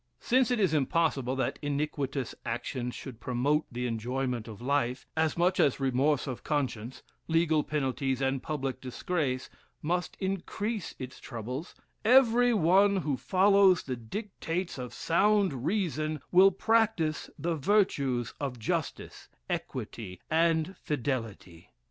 [0.19, 5.59] Since it is impossible that iniquitous actions should promote the enjoyment of life, as much
[5.59, 9.47] as remorse of conscience, legal penalties, and public disgrace,
[9.79, 17.29] must increase its troubles, every one who follows the dictates of sound reason, will practice
[17.37, 21.69] the virtues of justice, equity, and fidelity.